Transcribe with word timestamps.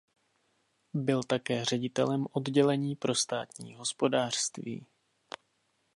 Byl 0.93 1.23
také 1.23 1.65
ředitelem 1.65 2.27
oddělení 2.31 2.95
pro 2.95 3.15
státní 3.15 3.75
hospodářství. 3.75 4.85